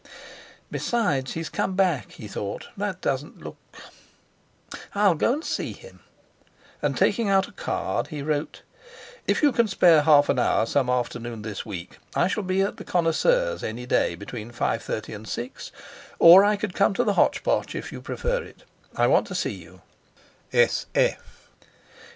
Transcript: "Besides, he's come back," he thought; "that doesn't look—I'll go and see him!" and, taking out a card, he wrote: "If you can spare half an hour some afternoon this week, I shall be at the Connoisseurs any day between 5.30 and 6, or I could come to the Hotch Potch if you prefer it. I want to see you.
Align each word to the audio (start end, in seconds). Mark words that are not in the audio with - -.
"Besides, 0.71 1.33
he's 1.33 1.47
come 1.49 1.75
back," 1.75 2.13
he 2.13 2.27
thought; 2.27 2.69
"that 2.75 3.01
doesn't 3.01 3.43
look—I'll 4.89 5.13
go 5.13 5.31
and 5.33 5.45
see 5.45 5.73
him!" 5.73 5.99
and, 6.81 6.97
taking 6.97 7.29
out 7.29 7.47
a 7.47 7.51
card, 7.51 8.07
he 8.07 8.23
wrote: 8.23 8.63
"If 9.27 9.43
you 9.43 9.51
can 9.51 9.67
spare 9.67 10.01
half 10.01 10.27
an 10.27 10.39
hour 10.39 10.65
some 10.65 10.89
afternoon 10.89 11.43
this 11.43 11.67
week, 11.67 11.99
I 12.15 12.27
shall 12.27 12.41
be 12.41 12.63
at 12.63 12.77
the 12.77 12.83
Connoisseurs 12.83 13.63
any 13.63 13.85
day 13.85 14.15
between 14.15 14.49
5.30 14.49 15.13
and 15.13 15.27
6, 15.27 15.71
or 16.17 16.43
I 16.43 16.55
could 16.55 16.73
come 16.73 16.95
to 16.95 17.03
the 17.03 17.13
Hotch 17.13 17.43
Potch 17.43 17.75
if 17.75 17.91
you 17.91 18.01
prefer 18.01 18.41
it. 18.41 18.63
I 18.95 19.05
want 19.05 19.27
to 19.27 19.35
see 19.35 19.53
you. 19.53 19.83